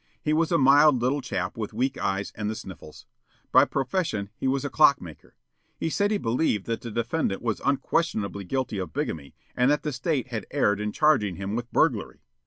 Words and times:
He 0.19 0.33
was 0.33 0.51
a 0.51 0.57
mild 0.57 0.99
little 0.99 1.21
chap 1.21 1.55
with 1.55 1.73
weak 1.75 1.95
eyes 1.95 2.31
and 2.33 2.49
the 2.49 2.55
sniffles. 2.55 3.05
By 3.51 3.65
profession 3.65 4.31
he 4.35 4.47
was 4.47 4.65
a 4.65 4.69
clock 4.71 4.99
maker. 4.99 5.35
He 5.77 5.91
said 5.91 6.09
he 6.09 6.17
believed 6.17 6.65
that 6.65 6.81
the 6.81 6.89
defendant 6.89 7.43
was 7.43 7.61
unquestionably 7.63 8.43
guilty 8.45 8.79
of 8.79 8.93
bigamy 8.93 9.35
and 9.55 9.69
that 9.69 9.83
the 9.83 9.93
State 9.93 10.29
had 10.29 10.47
erred 10.49 10.79
in 10.81 10.91
charging 10.91 11.35
him 11.35 11.55
with 11.55 11.71
burglary. 11.71 12.23